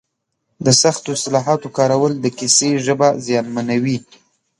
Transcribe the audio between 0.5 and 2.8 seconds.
د سختو اصطلاحاتو کارول د کیسې